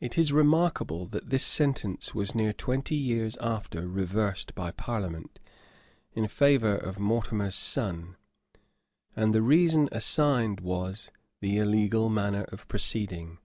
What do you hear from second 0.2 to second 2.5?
remarkable, that this sentence was